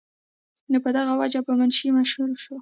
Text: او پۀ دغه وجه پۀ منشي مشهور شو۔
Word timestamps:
او 0.71 0.77
پۀ 0.83 0.89
دغه 0.97 1.13
وجه 1.21 1.41
پۀ 1.45 1.51
منشي 1.59 1.87
مشهور 1.97 2.29
شو۔ 2.41 2.53